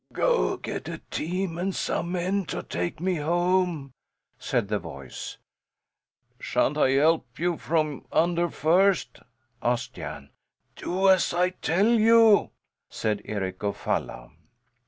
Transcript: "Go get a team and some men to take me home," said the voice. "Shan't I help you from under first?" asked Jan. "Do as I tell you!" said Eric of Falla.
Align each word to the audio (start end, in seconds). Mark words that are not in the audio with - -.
"Go 0.13 0.57
get 0.57 0.87
a 0.89 0.97
team 1.11 1.59
and 1.59 1.75
some 1.75 2.13
men 2.13 2.45
to 2.47 2.63
take 2.63 2.99
me 2.99 3.17
home," 3.17 3.93
said 4.39 4.67
the 4.67 4.79
voice. 4.79 5.37
"Shan't 6.39 6.75
I 6.75 6.89
help 6.93 7.37
you 7.37 7.55
from 7.55 8.07
under 8.11 8.49
first?" 8.49 9.19
asked 9.61 9.93
Jan. 9.93 10.31
"Do 10.75 11.07
as 11.07 11.35
I 11.35 11.51
tell 11.51 11.85
you!" 11.89 12.49
said 12.89 13.21
Eric 13.25 13.61
of 13.61 13.77
Falla. 13.77 14.31